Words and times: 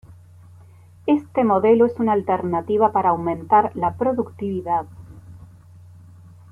Este 1.05 1.43
modelo 1.43 1.85
es 1.85 1.99
una 1.99 2.13
alternativa 2.13 2.91
para 2.91 3.09
aumentar 3.09 3.69
la 3.75 3.97
productividad. 3.97 4.87